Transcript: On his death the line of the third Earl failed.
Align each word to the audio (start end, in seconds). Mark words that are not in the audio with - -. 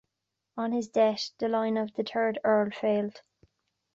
On 0.57 0.71
his 0.71 0.87
death 0.87 1.29
the 1.37 1.47
line 1.47 1.77
of 1.77 1.93
the 1.93 2.01
third 2.01 2.39
Earl 2.43 2.71
failed. 2.71 3.21